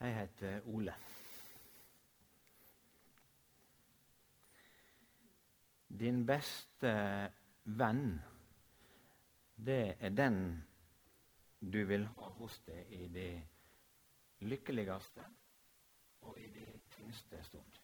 [0.00, 0.94] Jeg heter Ole.
[6.00, 6.92] Din beste
[7.64, 8.06] venn,
[9.56, 10.40] det er den
[11.60, 13.34] du vil ha hos deg i det
[14.48, 15.26] lykkeligste
[16.24, 17.79] og i det tyngste stund.